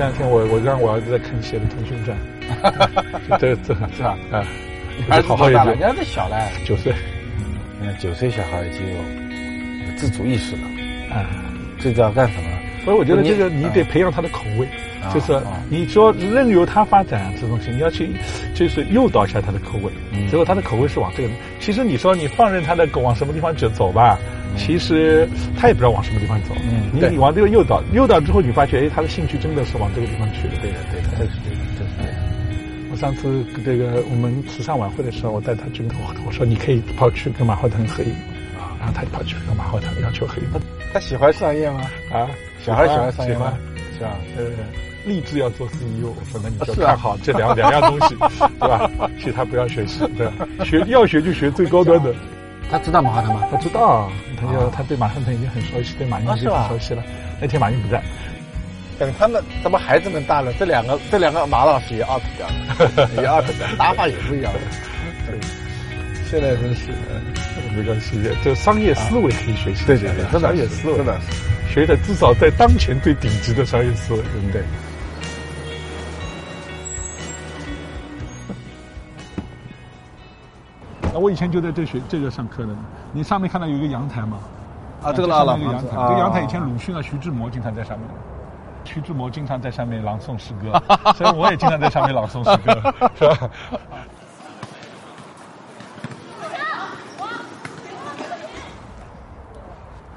[0.00, 2.16] 这两天我我让我儿子在看写的《腾讯站》，
[3.38, 4.16] 这这是吧？
[4.32, 4.46] 啊，
[5.10, 5.72] 儿子好好多大了？
[5.72, 5.78] 人。
[5.78, 6.90] 家都小了，九岁
[7.78, 10.62] 你看九岁小孩已经有有自主意识了，
[11.14, 11.28] 啊，
[11.78, 12.48] 这叫干什么？
[12.82, 14.66] 所以我觉得这个你得培养他的口味，
[15.04, 18.08] 啊就是啊你说任由他发展啊这东西，你要去
[18.54, 21.28] 就是诱导一下他的口味，嗯结果他的口味是往这个。
[21.60, 24.18] 其实你说你放任他的狗往什么地方走走吧，
[24.56, 26.54] 其实他也不知道往什么地方走。
[26.62, 30.56] 嗯你你往这个诱导，诱导之后你发觉，哎，他的兴趣真的是往这个地方去的。
[30.60, 32.14] 对的，对的，这是对的，这是对的。
[32.90, 38.10] 我上次这个我们慈善晚会的时候，我带他去跟我我说你可以跑去跟马化腾合影
[38.58, 40.48] 啊，然后他就跑去跟马化腾要求合影
[40.92, 41.82] 他喜欢商业吗？
[42.12, 42.28] 啊，
[42.64, 43.56] 小孩喜欢商业吗？
[43.96, 44.16] 是吧？
[44.36, 44.44] 呃，
[45.06, 48.16] 立志要做 CEO，可能你就看好这两 两样东西，
[48.58, 48.90] 对吧？
[49.22, 50.64] 其他不要学习，对吧？
[50.64, 52.12] 学要学就学最高端的。
[52.70, 53.48] 他知道马化腾吗？
[53.50, 57.02] 他知道，他就他对马化腾已经很熟悉，对马云已经很熟悉了。
[57.40, 58.02] 那天马云不在，
[58.98, 64.60] 等他们，咱们孩子们大了，这两个这两个马老师也 out 掉了，也 out 掉了，打法也不一样了。
[65.26, 65.38] 对，
[66.30, 66.88] 现在真是，
[67.74, 69.84] 没关系，就商业思维可以学习。
[69.86, 71.18] 对对对，商业思维真的，
[71.72, 74.62] 学的至少在当前最顶级的商业思维，对不对？
[81.20, 82.74] 我以前就在这学这个上课的。
[83.12, 84.38] 你上面看到有一个阳台吗？
[85.02, 88.08] 啊，这个上老个阳台，啊这个阳台以前鲁迅啊、徐志摩经常在上面。
[88.84, 93.50] 徐志摩经常在上面朗诵诗歌， 所以我也经常在上面朗诵诗歌，是吧？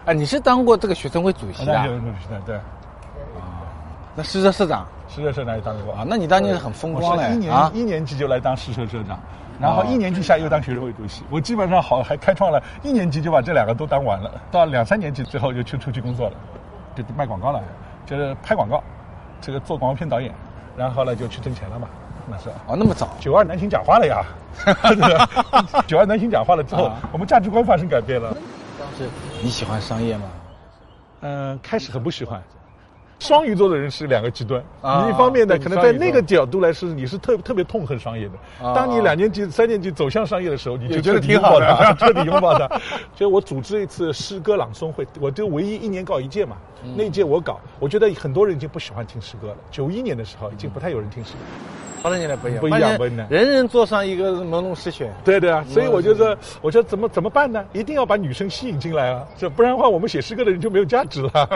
[0.06, 1.94] 啊，你是当过这个学生会主席啊那就？
[1.96, 2.60] 鲁迅的对，
[4.16, 6.06] 那诗社社长诗社社长也当过啊？
[6.08, 7.70] 那你当年很风光嘞一年、啊！
[7.74, 9.20] 一年级就来当诗社社长，
[9.60, 11.24] 然后哦一年级下又当学生会主席。
[11.30, 16.36] 我基本上好还开创了一年级就把这两个都当完了，到两三年级之后就去出去工作了，
[16.96, 17.62] 就卖广告了，
[18.06, 18.84] 就是拍广告，
[19.40, 20.34] 这个做广告片导演，
[20.76, 21.88] 然后呢就去挣钱了嘛，
[22.28, 22.50] 那是。
[22.68, 24.24] 哦，那么早九二南巡讲话了呀，
[25.88, 28.36] 九二南巡讲话 了之后，啊我们价值观发生改变了。
[28.80, 29.10] 当时
[29.42, 30.24] 你喜欢商业吗？
[31.22, 32.42] 嗯，开始很不喜欢。
[33.24, 38.66] 双鱼座的人是两个极端，啊你一方面呢，可能在那个角度来说，你是特特别痛恨商业的。
[38.68, 41.66] 啊当你两年级、三年级走向商业的时候，你就觉得挺好的
[41.98, 42.68] 彻底拥抱它。
[43.16, 46.58] 所以我组织一次诗歌朗诵会，我就唯一一年搞一届嘛。
[46.84, 49.56] 嗯那一届我搞，我觉得很多人已经不喜欢听诗歌了。
[49.72, 51.38] 九一年的时候，已经不太有人听诗歌。
[52.04, 55.10] 八十年代不一样，不一样不一样人人坐上一个朦胧诗选。
[55.24, 57.64] 对对啊，所以我觉得，我觉得怎么怎么办呢？
[57.72, 61.50] 一定要把女生吸引进来啊，这不然的话，我们写诗歌的人就没有价值了。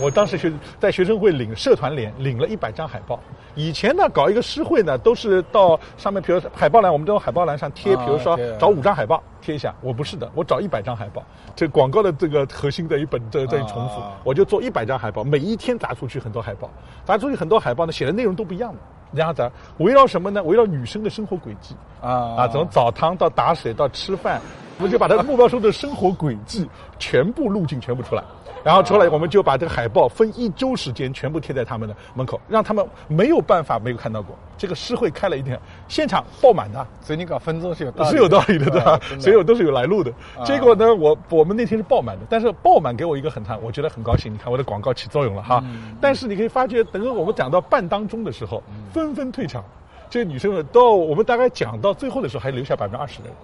[0.00, 3.18] 我当时学在学生会领社团联领了一百张海报。
[3.54, 9.74] 以前呢，搞一个诗会呢，都是到上面，比如海报栏，我们都用海报栏上贴，啊比如说找五张海报贴一下。
[9.80, 11.22] 我不是的，我找一百张海报。
[11.56, 16.70] 这广告的这个核心在于本在在于重复啊，我就做一百张海报，每一天砸出去很多海报，
[17.04, 18.78] 砸出去很多海报呢，写的内容都不一样的。
[19.12, 20.42] 然后咱围绕什么呢？
[20.42, 21.74] 围绕女生的生活轨迹。
[22.00, 24.40] 啊啊，从澡堂到打水到吃饭，
[24.76, 26.68] 我们就把他目标说的生活轨迹
[26.98, 28.22] 全部路径全部出来，
[28.64, 34.36] 然后出来我们就把这个海报分一周时间全部贴在他们的门口，让他们没有办法没有看到过。
[34.56, 36.84] 这个诗会开了一天，现场爆满的。
[37.00, 40.12] 所以你搞分钟是有道理的，是有道理的，对吧所以我都是有来路的。
[40.44, 44.32] 结果呢，我我们那天是爆满的，但是爆满给我一个很大，我觉得很高兴。
[44.32, 45.62] 你看我的广告起作用了哈。
[46.00, 49.64] 但是你可以发觉，等我们讲到半当中的时候，纷纷退场。
[50.10, 53.34] 这些女生们到我们大概讲到最后的时候，还留下百分之二十的人，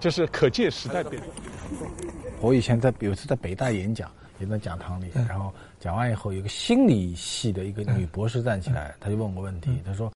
[0.00, 1.22] 就是可见时代变。
[2.40, 5.26] 我以前在有一次在北大演讲，也在讲堂里，嗯。
[5.28, 8.74] 然后讲完以后，有个心理系的一个女博士站起嗯。
[8.74, 10.10] 来，她就问我问题，她说：“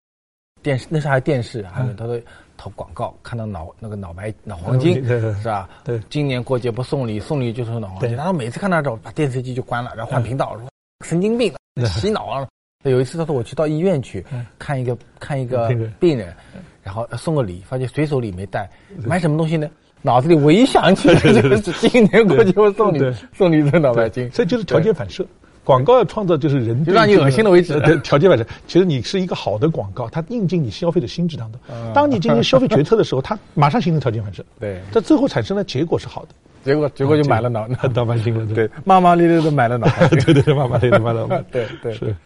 [0.62, 2.20] 电视那时候还电视，还有她说
[2.56, 5.68] 投广告，看到脑那个脑白脑黄金是吧？
[5.84, 6.00] 对。
[6.10, 8.10] 今年过节不送礼，送礼就是脑黄金。
[8.10, 8.16] 对。
[8.16, 10.68] 然后每次看到这，把电视机就关了，然后换频道，说
[11.04, 11.52] 神经病，
[11.86, 12.48] 洗脑啊！
[12.84, 14.24] 有一次，他说我去到医院去
[14.58, 15.68] 看一个看一个
[15.98, 16.34] 病人，
[16.82, 18.70] 然后送个礼，发现随手礼没带，
[19.04, 19.68] 买什么东西呢？
[20.02, 23.00] 脑子里唯一想起来的就是今年过节我送你
[23.32, 25.26] 送你一个脑白金，这就是条件反射。
[25.64, 28.46] 广告要创造就是人让你恶心了为止呃对，条件反射。
[28.66, 31.60] 其实你是一个好的广告，它印进你消费的心智当中。
[31.92, 34.42] 当你进行消费决策的时候， 它马上形成条件反射。
[34.58, 36.28] 对这最后产生的结果是好的。
[36.64, 40.18] 结果结果就买了脑脑脑白金了，对，骂骂咧咧的买了脑 白金。
[40.20, 42.16] 对对对，妈妈 对对妈妈，对对是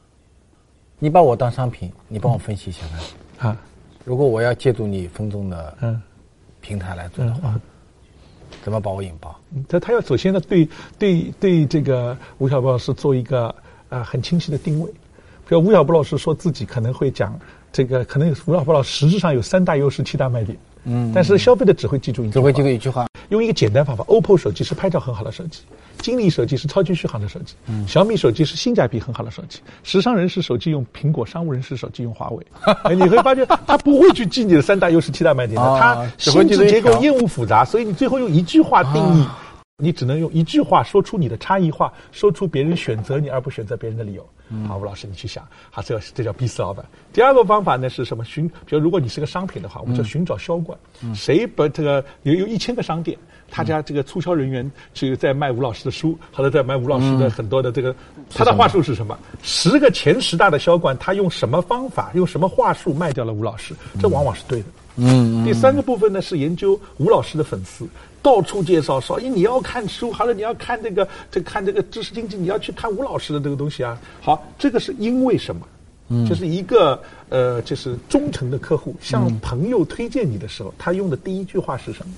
[1.01, 2.83] 你把我当商品，你帮我分析一下
[3.37, 3.51] 看。
[3.51, 3.57] 啊，
[4.05, 6.01] 如果我要借助你分众的嗯
[6.63, 7.61] 平台来做的话，
[8.63, 9.39] 怎么把我引爆？
[9.69, 10.67] 他他要首先呢，对
[10.99, 13.55] 对对这个吴晓波老师做一个
[13.91, 14.91] 啊、很清晰的定位。
[15.47, 17.39] 比如吴晓波老师说自己可能会讲
[17.73, 20.57] 这个，可能吴晓波老师实质上有三大优势、七大卖点。
[20.85, 25.63] 嗯，但是消费者只会记住一句话，只会记住一句话：用一个简单方法，OPPO 手机是拍照很好的手机，
[26.03, 27.55] 金立手机是超级续航的手机，
[27.87, 32.47] 小米手机是性价比很好的手机，时尚人士手机用苹果，商务人士手机用华为。
[32.85, 39.27] 哎，你会发现他不会去记你的三大优势、七大卖点的，啊他心智结构业务复杂，所以你最后用一句话定义。
[39.79, 44.29] 你只能用一句话说出你的差异化，说出别人选择你而不选择别人的理由。
[44.69, 46.85] 好，吴老师，你去想，好，这这叫逼死老板。
[47.11, 48.23] 第二个方法呢是什么？
[48.23, 50.79] 寻，比如如果你是个商品的话，我们叫寻找销冠。
[51.15, 53.19] 谁把这个有有一千个商店，
[53.51, 57.97] 他家这个促销人员去在卖吴老师的书，或者在卖吴老师的很多的这个，
[58.31, 59.19] 他的话术是什么？
[59.43, 63.75] 十个前十大的销冠，他用什么方法，用什么话术卖掉了吴老师？
[63.99, 64.67] 这往往是对的。
[64.97, 67.89] 嗯，第三个部分呢是研究吴老师的粉丝，
[68.23, 74.01] 到处介绍说，哎，你要看书，好了，你要看这个，这看这个知识经济，你要去看吴老师的这个东西啊。
[74.21, 75.67] 好，这个是因为什么？
[76.09, 82.13] 嗯，就是一个呃，就是忠诚的客户向朋友推荐你的时候，他用的第一句话是什么？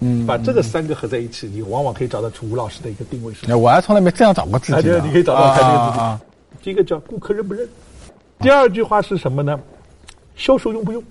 [0.00, 3.52] 嗯，把这个三个合在一起，你往往可以找到出吴老师的一个定位是什么。
[3.52, 4.98] 哎我还从来没这样找过自哎，己呢。
[4.98, 6.64] 对，你可以找到他这个自己。
[6.64, 7.68] 第一个叫顾客认不认，
[8.40, 9.58] 第二句话是什么呢？
[10.36, 11.02] 销售用不用？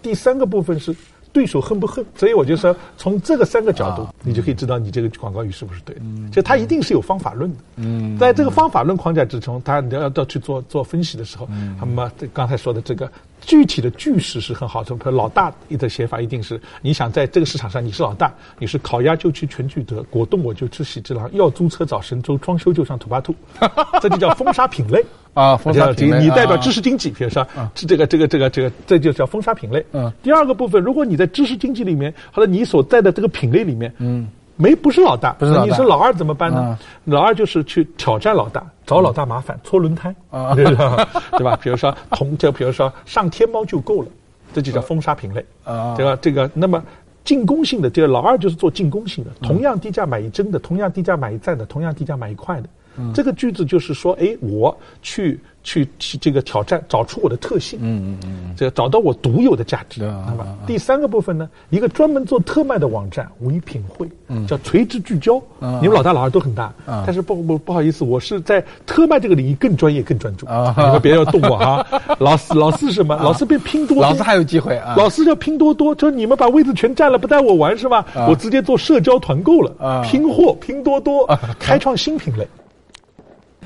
[0.00, 0.94] 第三个部分是
[1.32, 2.04] 对手恨不恨？
[2.16, 6.02] 所以我就说，从这个三个角度，你就可以知道你这个广告语是不是对的。
[6.32, 7.56] 就它一定是有方法论的。
[7.76, 11.48] 嗯，在这个方法论框架之中，它你要要去做做分析的时候，
[11.78, 13.10] 那么这刚才说的这个
[13.48, 14.94] 具体的句式是很好的。
[14.94, 23.34] 比如老大的写法一定是，你想在这个市场上你是老大，你是烤鸭就吃全聚德，果冻我就吃喜之郎，要租车找神州，装修就上土巴兔，
[24.02, 25.02] 这就叫封杀品类。
[25.32, 29.82] 啊，封杀品类你代表啊知识经济，比如说这这个这个这个这个，这就叫封杀品类。
[29.92, 34.28] 嗯第二个部分，如果你在知识经济里面，或者你所在的这个品类里面，嗯，
[34.58, 36.78] 没不是老大，不是老大你是老二怎么办呢啊？
[37.04, 41.08] 老二就是去挑战老大，找老大麻烦，搓轮胎，啊对吧？
[41.32, 41.56] 对吧？
[41.62, 44.08] 比如说同就比如说上天猫就够了，
[44.52, 45.42] 这就叫封杀品类。
[45.64, 46.82] 啊对吧这个，那么
[47.24, 52.68] 进攻性的，这个老二就是做进攻性的，同样低价买一针的，同样低价买一赞的，同样低价买一块的。
[53.14, 60.00] 这个句子就是说，哎，我去去去这个挑战，找出我的特性，嗯嗯嗯，这个找到我独有的价值。
[60.00, 64.08] 对啊那么第三个部分呢，一个专门做特卖的网站唯品会，
[64.46, 65.40] 叫垂直聚焦。
[65.80, 70.46] 你们老大老二都很大，但是不不不好意思，我是在特卖这个领域更专业更专注。
[70.46, 71.86] 啊你们别要动我啊！
[72.18, 73.16] 老四老四是什么？
[73.16, 74.94] 老四变拼多多，老四还有机会啊！
[74.96, 78.06] 老四叫拼多多，就是你们把位置全占了，不带我玩是吧？
[78.28, 81.26] 我直接做社交团购了，啊拼货拼多多，
[81.58, 82.46] 开创新品类。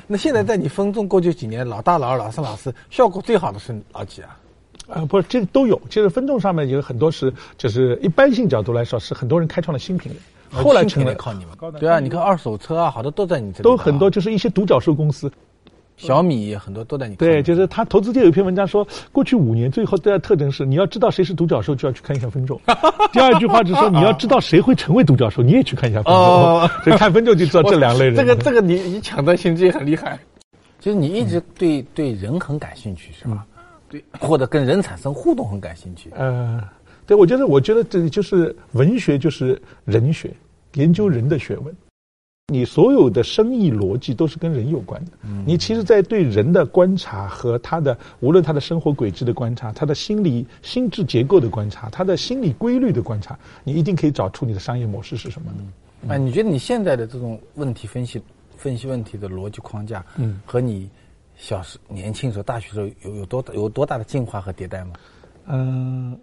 [0.07, 4.37] 那现在在你分众过去几年，老大、老二、老三、老四，效果最好的是老几啊？
[4.89, 5.81] 啊，不是，这个都有。
[5.89, 10.17] 其实分众上面有很多是，就是一般性角度来说，是很多人开创了新品类，
[10.51, 11.57] 后来成了靠你们。
[11.79, 13.63] 对啊，你看二手车啊，好多都在你这里。
[13.63, 15.31] 都很多，，就是一些独角兽公司。
[15.95, 22.59] 小米很多都在你对，就是他投资界有一篇文章说，过去五年最后的特征是，你要知道谁是独角兽，就要去看一下分众。
[23.13, 26.15] 第二句话是说，你要知道谁会成为独角兽，你也去看一下分众。
[26.15, 28.15] 哦所以看分众就知道这两类人。
[28.15, 30.19] 这个 这个你你抢得心机很厉害。
[30.79, 33.45] 其实你一直对对人很感兴趣是吧？
[33.87, 36.09] 对，或者跟人产生互动很感兴趣。
[36.15, 36.59] 呃，
[37.05, 40.29] 对，我觉得，我觉得这就是文学，就是人学，
[40.73, 41.73] 研究人的学问。
[42.47, 45.11] 你所有的生意逻辑都是跟人有关的。
[45.45, 56.13] 你其实，在对人的观察和他的无论他的生活轨迹的观察，他的心理心智结构的观察，他的心理规律的观察，你一定可以找出你的商业模式是什么的。
[56.13, 58.21] 啊，你觉得你现在的这种问题分析、
[58.57, 60.89] 分析问题的逻辑框架，嗯和你
[61.37, 64.91] 小时年轻时候、大学时候有有多大有多大的进化和迭代吗？
[65.47, 66.19] 嗯，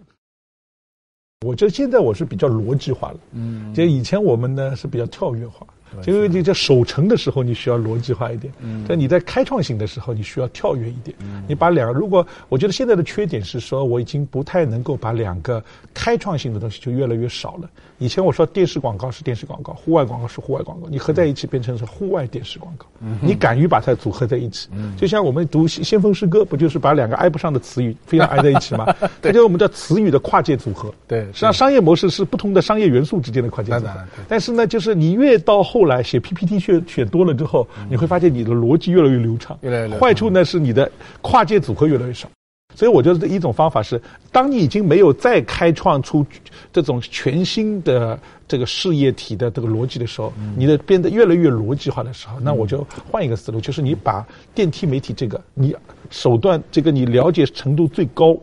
[1.47, 3.21] 我觉得现在我是比较逻辑化了。
[3.33, 5.67] 嗯，就以前我们呢是比较跳跃化。
[6.07, 8.53] 因为你在守城的时候，你需要逻辑化一点；
[8.87, 11.17] 但你在开创性的时候，你需要跳跃一点。
[11.47, 17.69] 你把两个，如果我觉得现在的缺点是说，我已经不太能够把两个开创性的东西就越来越少了。
[17.99, 22.87] 以前我说电视广告是电视广告，户外广告是户外广告，你合在一起变成是户外电视广告。
[23.21, 28.87] 你敢于把它组合在一起，就像我们读先先锋诗歌，不就是把两个挨不上的词语非要挨在一起吗？
[29.21, 30.93] 这就是我们叫词语的跨界组合。
[31.07, 34.01] 对实际上商业模式是不同的商业元素之间的跨界组合。
[34.29, 39.59] 但是呢，就是你越到后来写 PPT 选选多了之后，你会发现你的逻辑越来越流畅。
[39.63, 42.29] 越来越坏处呢是你的跨界组合越来越少。
[42.73, 46.25] 所以我觉得一种方法是，当你已经没有再开创出
[46.73, 55.75] 这种全新的这个事业体的这个逻辑的时候，你的变得越来越逻辑化的时候，那我就换一个思路，就是你把电梯媒体这个你
[56.11, 58.39] 手段这个你了解程度最高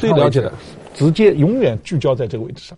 [0.00, 0.52] 最了解的，
[0.92, 2.76] 直接永远聚焦在这个位置上。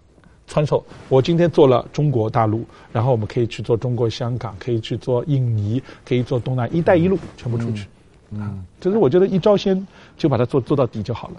[0.50, 7.86] 传授，我今天做了中国大陆，然后我们可以去做中国香港，可以去做印尼，可以做东南“一带一路”，全部出去。
[8.30, 9.86] 嗯，就是我觉得一招鲜
[10.18, 11.34] 就把它做做到底就好了。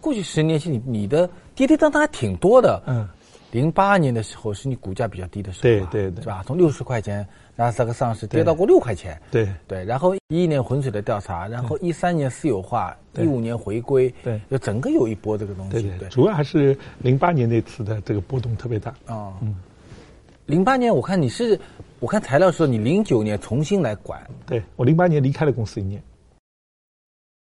[0.00, 3.06] 过去十年期你你的跌跌宕宕还挺多的，嗯，
[3.50, 6.42] 零八年的时候是你股价比较低的时候，对对对是吧？
[6.46, 9.48] 从六十块钱纳斯达克上市跌到过六块钱，对。
[9.68, 14.40] 对，然后一一年浑水的调查，然后一三年私有化，一五年回归，对。
[14.50, 18.90] 就整个有一波这个东西，对对，主要还是零八年那次的这个波动特别大。
[19.06, 19.54] 啊，嗯，
[20.46, 21.58] 零八年我看你是，
[22.00, 26.02] 我看材料说你零九年重新来管，对我零八年离开了公司一年。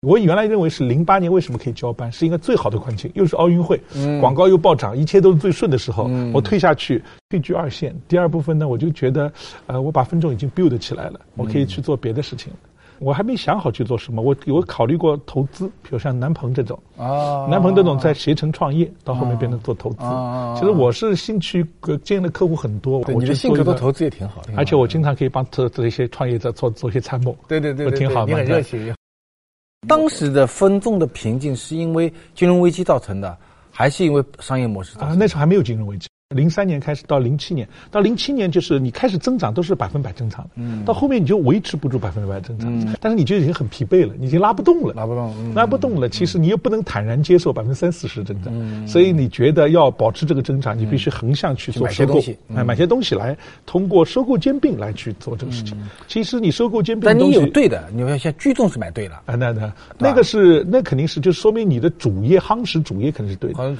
[0.01, 3.79] 我原来认为是零八年为什么可以交班，是一个最好的环境，又是奥运会，
[4.19, 6.09] 广告又暴涨，一切都是最顺的时候。
[6.33, 7.95] 我退下去，退居二线。
[8.07, 9.31] 第二部分呢，我就觉得，
[9.67, 12.51] 呃，我把分众已经 build 起来了，我可以去做别的事情。
[12.97, 19.97] 我还没想好去做什么，我我考虑过投资，比如像南鹏这种，哦南鹏这种在携程创业，到后面变成做投资。
[19.99, 27.37] 哦其实我是兴趣呃见的客户很多，我觉得性格做投资也挺好的而且我经常可以帮这这些创业者做做一些参谋。
[27.47, 28.91] 对对对对，我挺好你很嘛热情。
[29.87, 33.35] 当时的分众的瓶颈是因为金融危机造成的，
[33.71, 36.07] 还是因为商业模式造成啊，那时候还没有金融危机。
[36.31, 45.53] 零三年开始到零七年，到零七年就是你开始增长都是百分百增长，嗯，到后面你就维持不住百分之百增长，但是你就已经很疲惫了，你已经拉不动了，拉不动嗯。
[45.53, 46.09] 拉不动了。
[46.09, 48.87] 其实你又不能坦然接受百分之三四十增长，嗯。
[48.87, 52.57] 所以你觉得要保持这个增长，你必须横向去做买些收购东西，嗯。
[52.57, 55.77] 哎，买些东西来通过收购兼并来去做这个事情。
[56.07, 63.75] 其实你收购兼并但你有对的，你要像居众是买对了，啊，那那那个是那肯定是，就说明你的主业夯实主业肯定是对的。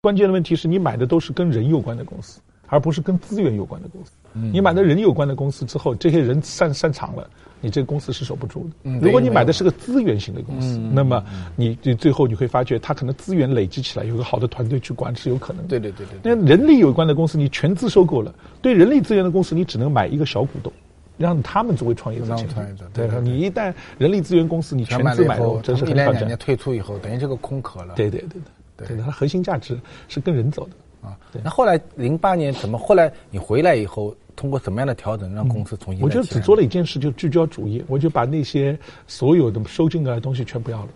[0.00, 4.12] 关键的问题是你买的都是跟人有关的公司，而不是跟资源有关的公司。
[4.34, 7.28] 嗯你买的人有关的公司之后，这些人散散场了，
[7.60, 8.70] 你这个公司是守不住的。
[8.84, 11.24] 嗯如果你买的是个资源型的公司，那么
[11.56, 15.68] 你你最后你会发觉，它可能资源累积起来，有个好的团队去管是有可能的。
[15.68, 20.72] 对对对对对那人力有关的公司，你全资收购了，对人力资源的公司，你只能买一个小股东。
[21.16, 26.38] 让他们作为创业者让进入创业者对对对对你一旦人力资源公司你全资买了以后资买入，，这是他们很挑战一两两年。
[26.38, 27.94] 退出以后，等于这个空壳了。
[27.96, 28.42] 对对对对
[28.86, 31.08] 对，它核心价值是跟人走的。
[31.08, 32.76] 啊，那后来零八年怎么？
[32.76, 36.02] 后来你回来以后，通过什么样的调整让公司重新？
[36.02, 40.88] 我觉得只做了一件事，就聚焦主业，我就把那些所有的收进来的东西全不要了。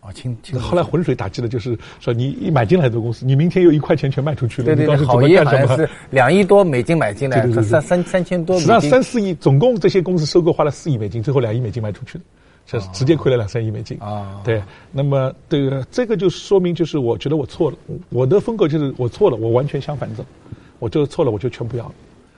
[0.00, 5.52] 啊，清清后来浑水打击的就是说，你一买进来的公司，你明天又一块钱全卖出去了，对对对，你当时怎好么干什么？
[5.52, 8.80] 业好像是两亿多美金买进来对对，对对三三三千多美实际上。
[8.80, 12.24] 三四亿，总共这些公司收购花了四亿美金，最后两亿美金卖出去的，
[12.70, 14.62] 这是直接亏了两三亿美金啊对，
[14.92, 17.76] 那么这个这个就说明，就是我觉得我错了，
[18.10, 20.24] 我的风格就是我错了，我完全相反走，
[20.78, 21.94] 我就错了，我就全不要了。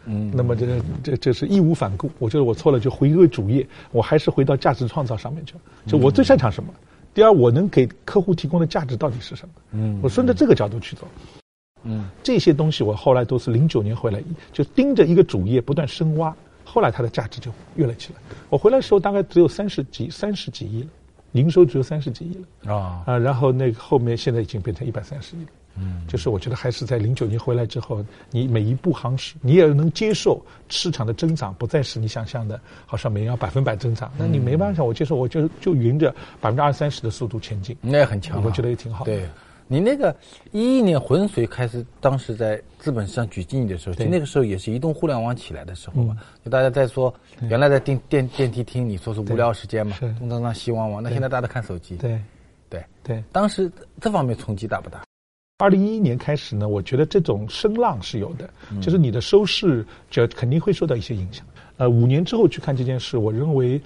[0.07, 0.67] 嗯，那么这
[1.03, 2.11] 这这是义无反顾。
[2.19, 5.55] 我觉得我错了，就回归主业，我还是回到价值创造上面去。
[5.87, 6.73] 就我最擅长什么？
[7.13, 9.55] 第二，我能给客户提供的价值到底是什么？
[9.73, 11.07] 嗯，我顺着这个角度去走。
[11.85, 16.35] 嗯，这些东西我后来都是零九年回来，就盯着一个主业不断深挖，
[16.73, 18.19] 后来它的价值就越了起来。
[18.49, 20.89] 我回来的时候大概只有三十几三十几亿了，
[21.33, 25.51] 营收只有三十几亿了啊啊，然后那个后面现在已经变成一百三十亿了。
[25.75, 34.13] 嗯，就是我觉得还是在零九年回来之后，你每一步夯实，你也能接受市场的增长，不再是你想象的，好像每年要百分百增长。
[34.19, 37.77] 那你没办法，我接受，我就就匀着百分之二三十的速度前进。
[37.81, 39.29] 那也很强啊，我觉得也挺好的对，
[39.67, 40.15] 你那个
[40.51, 46.17] 一一年浑水开始，当时在资本市场举经理的时候，就那个时候也是移动互联网起来的时候嘛。
[46.45, 47.13] 就大家在说，
[47.49, 51.03] 原来在电电电梯厅，你说是无聊时间嘛是，东张张西望望。
[51.03, 52.21] 那现在大家都看手机，对
[52.69, 53.25] 对对。
[53.33, 55.03] 当时这方面冲击大不大？
[55.59, 58.51] 二零一一年开始呢，我觉得这种声浪是有的，
[58.81, 61.47] 就是你的收视就肯定会受到一些影响。
[61.77, 63.81] 呃，五年之后去看这件事，我认为，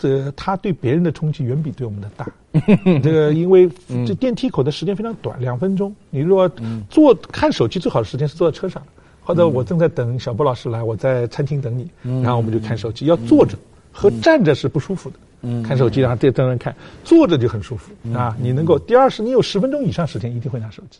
[0.00, 2.26] 这他对别人的冲击远比对我们的大。
[3.02, 3.70] 这个因为
[4.06, 5.94] 这电梯口的时间非常短，两分钟。
[6.08, 6.50] 你如果
[6.88, 8.82] 坐看手机，最好的时间是坐在车上，
[9.20, 11.88] 或者我正在等小波老师来，我在餐厅等你，
[12.22, 13.06] 然后我们就看手机。
[13.06, 13.56] 要坐着
[13.92, 15.16] 和站着是不舒服的。
[15.62, 18.36] 看手机，然后这在那看，坐着就很舒服啊。
[18.40, 20.98] 你能够，第二是你有十分钟以上时间一定会拿手机。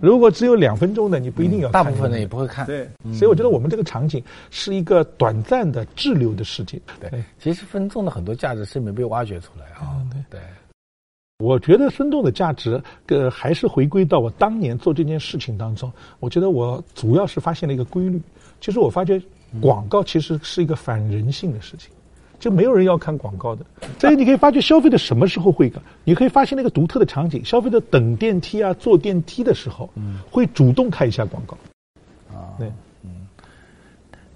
[0.00, 1.84] 如果只有两分钟的，你不一定要看。
[1.84, 2.66] 大部分的也不会看。
[2.66, 6.78] 对，所以我觉得我们这个场景是一个短暂的滞留的世界。
[7.00, 10.04] 对，其实分众的很多价值是没被挖掘出来啊。
[10.28, 10.38] 对，
[11.38, 15.90] 我觉得分众的价值，呃，还是回归到我当年做这件事情当中。
[16.20, 18.20] 我觉得我主要是发现了一个规律，
[18.60, 19.20] 就是我发觉
[19.62, 21.90] 广告其实是一个反人性的事情。
[22.38, 23.64] 就没有人要看广告的，
[23.98, 25.82] 所以你可以发觉消费者什么时候会看？
[26.04, 29.88] 你可以发现那个独特的场景，消费者等电梯啊、坐电梯的时候，
[30.30, 31.56] 会主动看一下广告。
[32.32, 32.68] 啊，对，
[33.04, 33.10] 嗯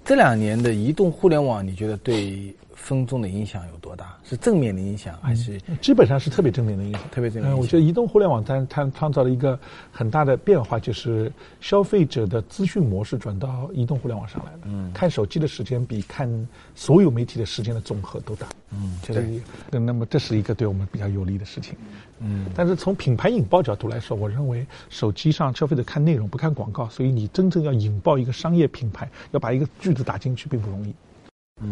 [0.03, 4.17] 这两年的移动互联网，你觉得对分众的影响有多大？
[4.23, 5.61] 是正面的影响还是？
[5.79, 7.57] 基本上是特别正面的影响，特别正面。
[7.57, 9.57] 我觉得移动互联网它它创造了一个
[9.91, 14.59] 很大的变化，就是消费者的资讯模式转到移动互联网上来了。
[14.65, 16.27] 嗯，看手机的时间比看
[16.73, 18.47] 所有媒体的时间的总和都大。
[18.71, 19.79] 嗯，对。
[19.79, 21.75] 那么这是一个对我们比较有利的事情。
[22.19, 30.93] 嗯，但是从品牌引爆角度来说，我认为手机上消费者看内容不看广告，所以你真正要引爆一个商业品牌，要把一个句子打进去并不容易。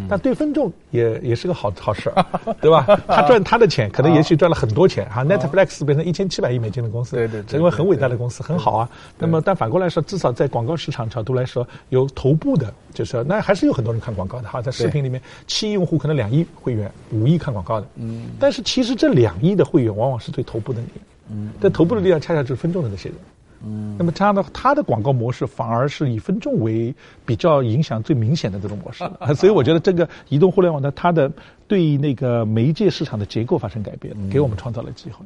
[0.07, 2.25] 但对分众也也是个好好事儿，
[2.61, 2.85] 对吧？
[3.07, 5.23] 他赚他的钱，可能也许赚了很多钱哈。
[5.23, 8.89] Netflix 变成一千七百亿美金的公司，对对，成为很伟大的公司，很好啊。
[9.17, 14.61] 那么，但反过来说，至少在广告市场角度来说，有头部的，就是那还是有很多人看广告的哈。
[14.61, 17.87] 在视频里面，七亿用户可能两亿会员，五亿看广告的。
[17.95, 18.27] 嗯。
[18.39, 20.99] 但是其实这两亿的会员往往是对头部的那个。
[21.31, 21.51] 嗯。
[21.59, 23.17] 但头部的力量恰恰就是分众的那些人。
[23.63, 26.93] 嗯，那么这样的它的广告模式反而是以分众为
[27.25, 29.03] 比较影响最明显的这种模式，
[29.35, 31.31] 所以我觉得这个移动互联网的它的
[31.67, 35.25] 对那个媒介市场的结构发生改变，给我们创造了机会。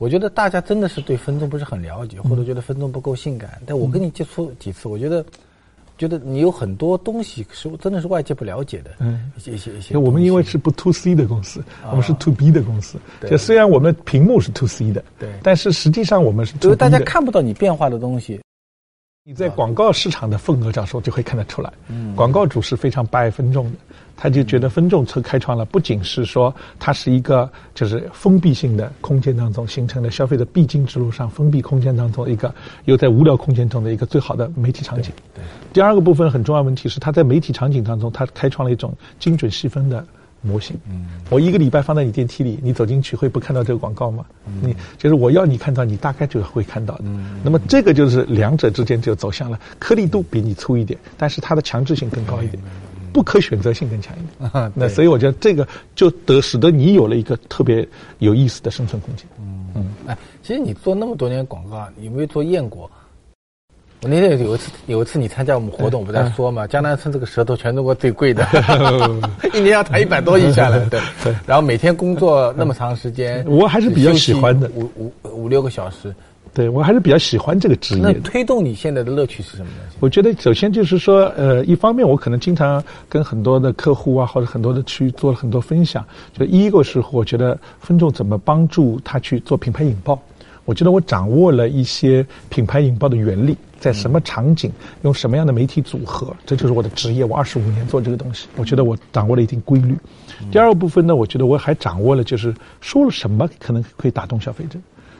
[0.00, 5.24] 我觉得大家真的是对分众不是很了解，或者觉得分众不够性感，但我跟你接触几次，我觉得。
[5.96, 9.96] 觉得你有很多东西是真的是外界不了解的，嗯，一些一些一些。
[9.96, 12.98] 我们因为是不 to C 的公司，我们是 to B 的公司。
[13.28, 18.40] 就虽然我们屏幕是 to C 的，对，但是实际上我们是就是大家看不到你变化的东西。
[19.26, 21.72] 你在广告市场的份额上说，就会看得出来。
[21.88, 23.78] 嗯，广告主是非常不爱分众的。
[24.14, 32.54] 他就觉得分众车开创了，不仅是说它是一个就是封闭性的空间当中形成的消费的必经之路上封闭空间当中一个
[32.84, 35.10] 又在无聊空间中的一个最好的媒体场景。
[35.34, 35.42] 对。
[35.72, 40.06] 第二个部分很重要问题是，它在媒体场景当中，它开创了一种精准细分的
[40.44, 40.76] 模型。
[40.88, 41.06] 嗯。
[41.30, 44.24] 我一个礼拜放在你电梯里，你走进去会不看到这个广告吗？
[44.62, 47.04] 你就是我要你看到，你大概就会看到的。
[47.06, 47.40] 嗯。
[47.42, 52.62] 那么这个就是两者之间就走向了颗粒度比你粗一点，但是它的强制性更高一点。
[53.12, 57.86] 不可选择性更强一点， 那所以我觉得这个就得使得你有了一个特别
[58.18, 59.24] 有意思的生存空间。
[59.38, 62.90] 嗯嗯，哎，其实你做那么多年广告，有没有做燕果？
[64.04, 68.46] 我那天有一次，有一次你参加我们活动，我不在说嘛，江南春这个舌头全中国最贵的，
[69.54, 71.34] 一年要谈一百多亿下来，对 对。
[71.46, 76.14] 然后每天工作那么长时间， 我还是比较喜欢的，五五五六个小时。
[76.52, 78.02] 对，我还是比较喜欢这个职业。
[78.02, 79.90] 那推动你现在的乐趣是什么呢？
[80.00, 86.04] 我觉得首先就是说，呃，一方面我可能经常跟很多的客户啊，或者很多的去做了很多分享。
[86.36, 90.16] 就一个是我觉得分众怎么帮助他去做品牌引爆，
[90.66, 97.22] 我觉得我掌握了一些品牌引爆的原理，在什么场景用什么样的媒体组合，这就是我的职业。
[97.22, 99.94] 我二十五年做这个东西，我觉得我掌握了一定规律。
[100.50, 104.78] 第二个部分呢，我觉得我还掌握了就是说了什么可能可以打动消费者。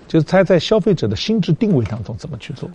[0.09, 2.71] 就是他在消费者的心智定位当中怎么去做？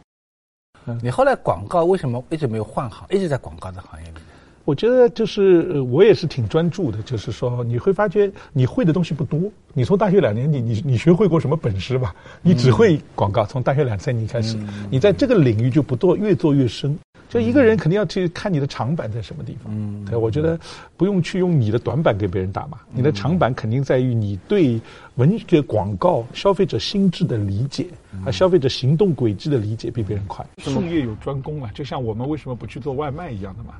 [1.02, 4.22] 你后来广告为什么一直没有换行，一直在广告的行业里面？
[4.66, 9.40] 我觉得就是我也是挺专注的，就是说你会发觉你会的东西不多。
[9.74, 12.14] 你从大学两年，你你你学会过什么本事吧？
[12.42, 14.58] 你只会广告，从大学两三年开始，
[14.90, 16.98] 你在这个领域就不做，越做越深。
[17.30, 19.72] 就一个人肯定要去看你的长板在什么地方。
[19.76, 20.60] 嗯，对，我觉得
[20.98, 22.80] 不用去用你的短板给别人打嘛。
[22.92, 24.82] 你的长板肯定在于你对
[25.16, 27.86] 文学广告消费者心智的理解，
[28.26, 30.44] 啊消费者行动轨迹的理解比别人快。
[30.58, 33.76] 术业有专攻啊，就像我们为什么不去做外卖一样的嘛。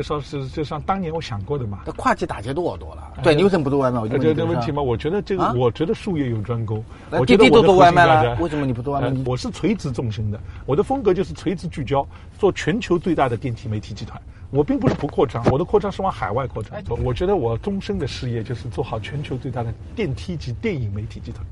[0.00, 1.80] 就说是就像当年我想过的嘛。
[1.84, 3.12] 那跨界打劫多少多了？
[3.22, 4.00] 对，你为什么不做外卖？
[4.00, 6.82] 我觉得这问题嘛，我觉得这个，我觉得术业有专攻。
[7.10, 9.22] 我滴滴都做外卖了，为什么你不做外卖？
[9.26, 12.06] 我是垂直纵深的，我的风格就是垂直聚焦，
[12.38, 14.18] 做全球最大的电梯媒体集团。
[14.50, 16.82] 我并不是不扩张，我的扩张是往海外扩张。
[17.04, 21.44] 我觉得我终身的事业就是做好全球最大的电梯及电影媒体集团，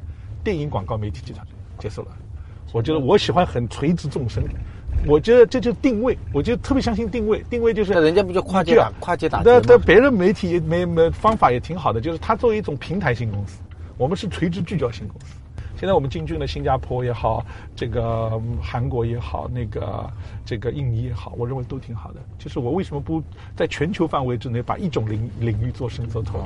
[0.43, 1.47] 电影广告媒体集团
[1.79, 2.09] 结束了。
[2.73, 4.43] 我觉得我喜欢很垂直纵深。
[5.07, 7.45] 我觉得这就定位，我就特别相信定位。
[7.49, 9.43] 定位就是，人家不就跨界打跨界打？
[9.45, 13.59] 那那别人媒体没没方法也挺好的，就是它作为一种平台型公司，
[13.97, 15.35] 我们是垂直聚焦型公司。
[15.79, 20.11] 现在我们进军了新加坡也好，这个韩国也好，那个
[20.45, 22.21] 这个印尼也好，我认为都挺好的。
[22.37, 23.23] 就是我为什么不
[23.55, 26.41] 在全球范围之内把一种领领域做深做透？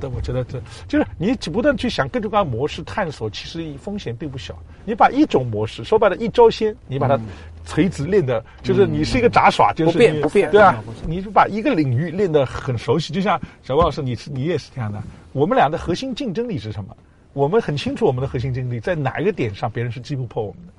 [0.00, 4.56] 但我觉得这就是你不断去想各种各样模式探索，其实风险并不小。
[4.86, 7.20] 你把一种模式说白了，一招鲜，你把它
[7.66, 13.12] 垂直练的，就是你是一个杂耍，就是不变不变，对啊，你就把一个领域练得很熟悉。
[13.12, 15.02] 就像小郭老师，你是你也是这样的。
[15.32, 16.96] 我们俩的核心竞争力是什么？
[17.32, 20.72] 我们很清楚我们的核心竞争力在哪一个点上，别人是击不破我们的。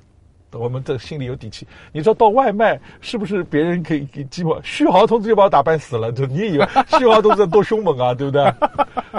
[0.58, 1.66] 我们这心里有底气。
[1.92, 4.60] 你知道到外卖是不是别人可以给击破？
[4.62, 8.52] 旭豪同志就把我打半死了，就你以为 旭豪同志多凶猛啊，对不对？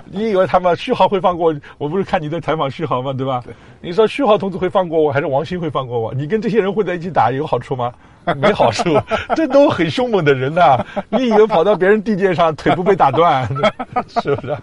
[0.05, 1.51] 你以为他们旭豪会放过？
[1.79, 3.11] 我不是看你在采访旭豪吗？
[3.11, 3.43] 对吧？
[3.81, 6.13] 你说旭豪同志会放过我，还是王鑫会放过我？
[6.13, 7.91] 你跟这些人混在一起打有好处吗？
[8.37, 8.83] 没好处，
[9.35, 10.85] 这都很凶猛的人呐！
[11.09, 13.47] 你以为跑到别人地界上腿不被打断，
[14.21, 14.55] 是不是？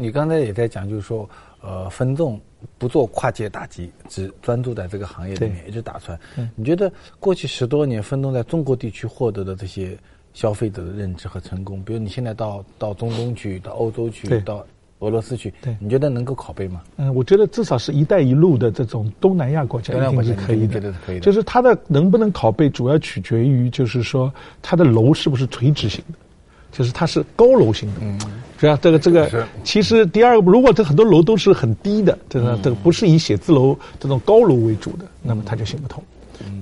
[0.00, 1.28] 你刚才也在讲，就是说，
[1.60, 2.40] 呃，分众
[2.78, 6.18] 不做跨界打击，只专注在这个行业里面一直打穿。
[6.54, 9.98] 你觉得过去十多年分众在中国地区获得的这些
[10.32, 14.64] 消费者的认知和成功，比如你现在到到中东去，到欧洲去，到
[15.00, 16.80] 俄罗斯去，对，你觉得能够拷贝吗？
[16.96, 21.20] 嗯，我觉得至少是一带一路的这种东南亚国家一定是可以的，可以的。
[21.20, 24.32] 就是它的能不能拷贝，主要取决于就是说
[24.62, 26.18] 它的楼是不是垂直型的。
[26.72, 28.18] 就是它是高楼型的，嗯，
[28.58, 28.78] 是吧？
[28.80, 36.02] 这个这个，其实第二个，如果这很多楼都是很低的，这个这个不是以写字楼这种高楼为主的，那么它就行不通。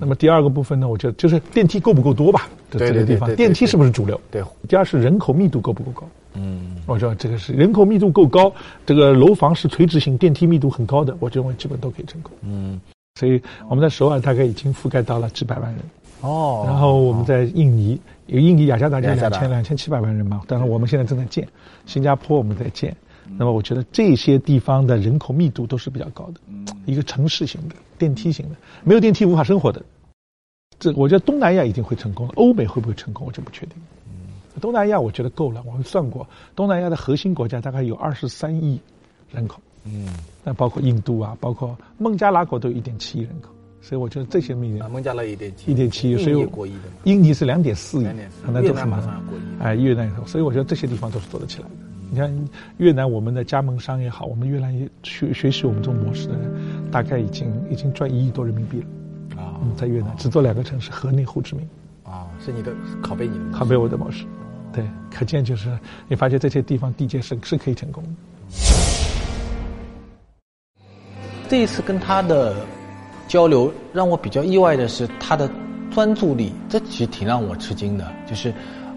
[0.00, 2.48] 那么第二个部分呢，我觉得就是电梯够不够多吧？
[2.70, 4.18] 这个地方电梯是不是主流？
[4.30, 4.42] 对。
[4.66, 6.08] 第二是人口密度够不够高？
[6.32, 8.52] 嗯，我觉得这个是人口密度够高，
[8.86, 12.32] 这个楼房是垂直型，电梯密度很高的，我认为基本都可以成功。
[12.42, 12.80] 嗯，
[13.20, 15.80] 所以我们在首尔大概已经覆盖到了几百万人。
[16.20, 16.64] 哦。
[16.66, 18.00] 然后我们在印尼。
[18.26, 21.46] 有印尼雅加达就两千两千七百万人嘛，当然我们现在正在建，
[21.86, 22.92] 新加坡我们在建，
[23.38, 26.40] 那么我觉得这些地方的人口密度都是比较高的，
[26.86, 29.80] 一个城市型的电梯型的，没有电梯无法生活的，
[30.80, 33.76] 这我觉得东南亚一定会成功，欧美会不会成功我就不确定。
[34.60, 36.26] 东南亚我觉得够了，我们算过，
[36.56, 38.80] 东南亚的核心国家大概有二十三亿
[39.30, 40.08] 人口，嗯，
[40.42, 43.50] 那包括印度啊，包括孟加拉国都有一点七亿人口。
[43.86, 48.06] 所以我觉得这些命令，孟加拉一点七，一点七，所以过亿的，印尼是两点四亿，
[48.44, 49.00] 可能都很难。
[49.60, 51.74] 哎，越南，所以我觉得这些地方都是做得起来的。
[52.10, 56.52] 你看越南，我们的加盟商也好，我们越南也学学习我们这种模式的人，
[56.90, 59.40] 大概已经已经赚一亿多人民币了。
[59.40, 61.64] 啊，在越南只做两个城市，河内、胡志明。
[62.02, 64.24] 啊，是你的拷贝，你的拷贝我的模式。
[64.72, 65.70] 对，可见就是
[66.08, 68.10] 你发现这些地方地界是是可以成功的。
[71.48, 72.66] 这一次跟他的。
[73.28, 75.50] 交流让我比较意外的是他的
[75.92, 78.06] 专注力，这其实挺让我吃惊的。
[78.28, 78.52] 就是，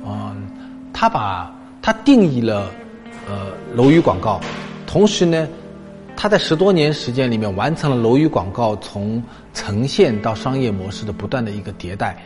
[0.06, 0.50] 嗯，
[0.94, 2.70] 他把他定义了
[3.28, 4.40] 呃楼宇广告，
[4.86, 5.48] 同时呢，
[6.16, 9.22] 他在十多年时间里面完成了楼宇广告从
[9.54, 12.18] 呈现到商业模式的不断的一个迭代，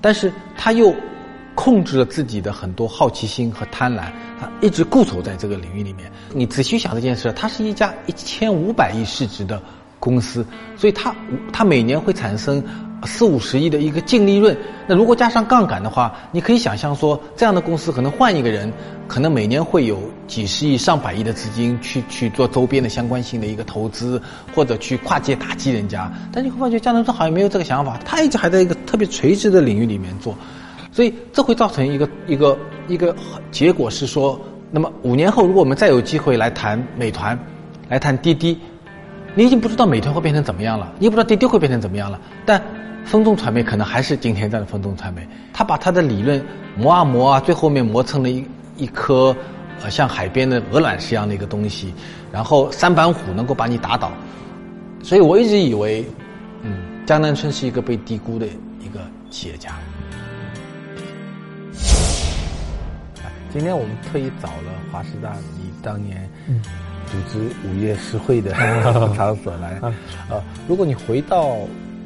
[0.00, 0.94] 但是他又
[1.54, 4.04] 控制了自己的很多好奇心和贪婪，
[4.38, 6.10] 他一直固守在这个领域里面。
[6.32, 9.60] 你仔细想这件事，它是一家一千五百亿市值的。
[9.98, 10.44] 公司，
[10.76, 11.14] 所以它
[11.52, 12.62] 它每年会产生
[13.04, 14.56] 四五十亿的一个净利润。
[14.86, 18.72] 那如果加上杠杆的话，你可以想象说，这样的公司可能换一个人，
[19.06, 24.20] 可能每年会有几十亿、上百亿的资金去去做周边的相关性的一个投资，
[24.54, 26.12] 或者去跨界打击人家。
[26.32, 30.34] 但你会发觉，江南春好像没有这个想法，他一直还在一个特别垂直的领域里面做，
[30.92, 33.14] 所以这会造成一个一个一个
[33.50, 37.38] 结果是说，那么五年后，如果我们再有机会来谈美团，
[37.88, 38.58] 来谈滴滴。
[39.38, 42.18] 你已经不知道美团会变成怎么样了，你也不知道滴滴会变成怎么样了。
[42.46, 42.60] 但
[43.04, 46.42] 分众传媒可能还是今天这样的分众传媒，他把他的理论
[46.74, 48.42] 磨啊磨啊，最后面磨成了一
[48.78, 49.36] 一颗
[49.82, 51.92] 呃像海边的鹅卵石一样的一个东西，
[52.32, 54.10] 然后三板斧能够把你打倒。
[55.02, 56.02] 所以我一直以为，
[56.62, 58.46] 嗯，江南春是一个被低估的
[58.80, 59.72] 一个企业家。
[63.52, 66.26] 今天我们特意找了华师大，你当年。
[67.06, 67.38] 组织
[67.68, 68.52] 午夜诗会的
[69.14, 69.80] 场所来
[70.28, 70.42] 啊！
[70.68, 71.56] 如果你回到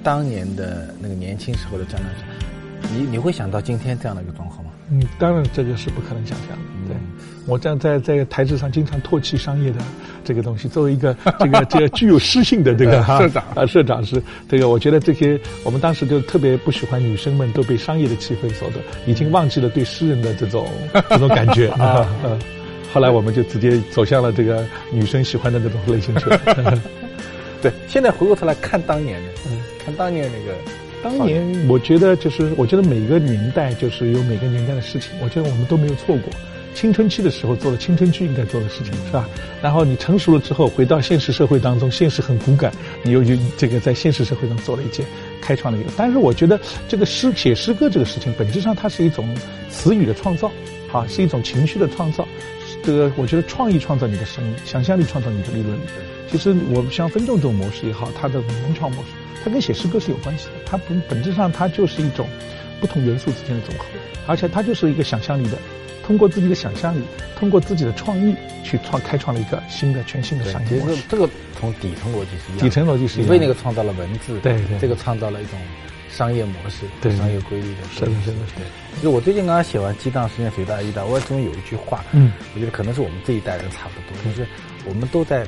[0.02, 4.70] 当年的那个年轻时候的江南春，你你会想到今天这样的一个状况吗？
[4.90, 6.56] 嗯，当然这个是不可能想象的。
[6.88, 6.96] 对，
[7.46, 9.78] 我这样在在台子上经常唾弃商业的
[10.24, 10.66] 这个东西。
[10.66, 20.68] 作为一个 这个这个具有诗性的这个 社长啊，社长是这个，我觉得这些我们当时就特别不喜欢女生们都被商业的气氛所的，已经忘记了对诗人的这种
[21.08, 22.06] 这种感觉啊。
[22.92, 26.82] 后来我们就直接走向了这个女生喜欢的那种类型去了。
[27.62, 30.58] 对，现在回过头来看当年的，嗯，看当年那个，
[31.02, 36.32] 当年我觉得就是，我觉得每个年代就是有每个年代的事情，我觉得我们都没有错过。
[36.72, 39.28] 青春期的时候做了青春期应该做的事情，是吧？
[39.60, 42.72] 然后你成熟了之后，回到现实社会当中，现实很骨感，
[43.02, 45.04] 你又就这个在现实社会上做了一件
[45.42, 45.90] 开创了一个。
[45.96, 49.36] 但是我觉得这个诗写诗歌这个事情，本质上它是一种
[49.68, 50.50] 词语的创造，
[50.92, 52.26] 啊，是一种情绪的创造。
[52.82, 55.78] 这个我觉得创意创造你的生意，想象力创造你的利润。
[56.30, 59.08] 其实我像分众这种模式也好，它的文创模式，
[59.44, 60.52] 它跟写诗歌是有关系的。
[60.64, 62.28] 它本本质上它就是一种
[62.80, 63.84] 不同元素之间的总和，
[64.26, 65.58] 而且它就是一个想象力的。
[66.02, 67.04] 通过自己的想象力，
[67.38, 71.02] 通过自己的创意去创开创了一个新的全新的商业模式。
[71.08, 73.30] 这个从底层逻辑是一样，底层逻辑是一样。
[73.30, 75.58] 为那个创造了文字，对对，这个创造了一种
[76.10, 79.02] 商业模式，对商业规律的，是的，是的，对。
[79.02, 84.46] 就我最近刚刚写完《激荡时间随大一的，我中有一句话，嗯，我觉得可能是我们这一代人差不多，就是
[84.84, 85.46] 我们都在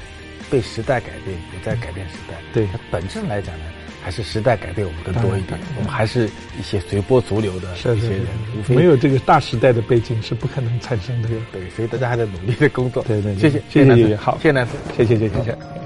[0.50, 2.34] 被时代改变，也在改变时代。
[2.52, 3.64] 对，本质上来讲呢。
[4.04, 8.26] 还是时代改变我们更多一点，我们还是一些随波逐流的一些人，
[8.68, 11.28] 没有这个大时代的背景是不可能产生的。
[11.52, 13.04] 对，所以大家还在努力的工作。
[13.04, 15.81] 对对，谢谢谢谢好，谢谢谢谢谢谢谢谢。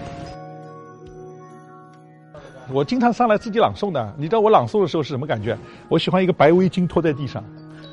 [2.72, 5.56] 我经常上来自己朗诵的，你知道我朗诵的时候是什么感觉？
[5.88, 7.42] 我喜欢一个白围巾拖在地上，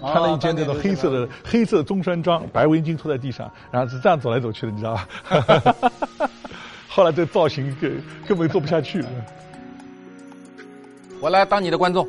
[0.01, 5.07] 穿了一件这种黑色的黑色中山装，白围巾拖在地上，然后是这样走来走去的，你知道吧？
[6.89, 9.03] 后来这造型根根本做不下去。
[11.19, 12.07] 我来当你的观众。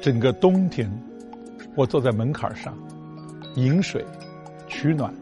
[0.00, 0.90] 整个冬天，
[1.76, 2.76] 我坐在门槛上，
[3.56, 4.04] 饮水、
[4.66, 5.14] 取暖，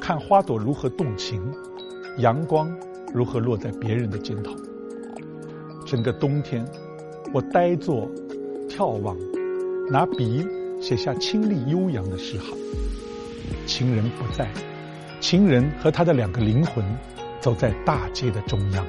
[0.00, 1.40] 看花朵如何动情，
[2.18, 2.68] 阳光
[3.14, 4.52] 如何落在别人的肩头。
[5.86, 6.64] 整个冬天，
[7.32, 8.08] 我呆坐、
[8.68, 9.16] 眺望，
[9.88, 10.44] 拿笔
[10.80, 12.58] 写下清丽悠扬的诗行。
[13.66, 14.48] 情人不在，
[15.20, 16.84] 情人和他的两个灵魂
[17.40, 18.84] 走在大街的中央，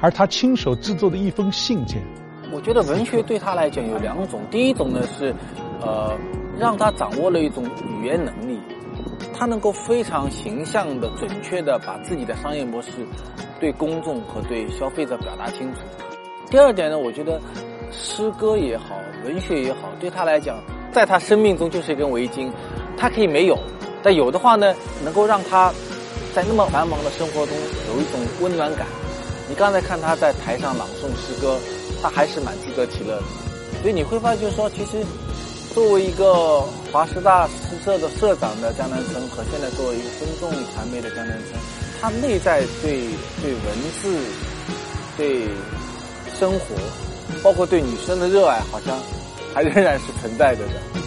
[0.00, 2.00] 而他亲手制作的一封信件。
[2.52, 5.34] 我觉得文学对他来讲有两种，第一种呢是，
[5.80, 6.16] 呃，
[6.58, 8.60] 让他掌握了一种语言能力，
[9.36, 12.90] 他能够非常形象的、准确的把自己的商业模式
[13.60, 15.80] 对公众和对消费者表达清楚。
[16.50, 17.40] 第二点呢，我觉得
[17.90, 20.56] 诗歌也好，文学也好，对他来讲，
[20.92, 22.50] 在他生命中就是一根围巾。
[22.96, 23.58] 他可以没有，
[24.02, 25.72] 但有的话呢，能够让他
[26.32, 27.56] 在那么繁忙的生活中
[27.88, 28.86] 有一种温暖感。
[29.48, 31.58] 你刚才看他在台上朗诵诗歌，
[32.00, 33.22] 他还是蛮自得其乐的。
[33.82, 35.04] 所以你会发现就是说，其实
[35.74, 36.60] 作为一个
[36.92, 37.52] 华师大诗
[37.84, 41.60] 社的社长的江南春，和现在作为一个公众传媒的江南春，
[42.00, 43.00] 他内在对
[43.42, 43.62] 对文
[44.00, 44.16] 字、
[45.16, 45.48] 对
[46.38, 46.76] 生活，
[47.42, 48.96] 包括对女生的热爱，好像
[49.52, 51.03] 还仍然是存在着的。